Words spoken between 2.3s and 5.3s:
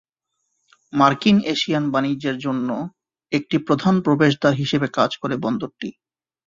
জন্য একটি প্রধান প্রবেশদ্বার হিসাবে কাজ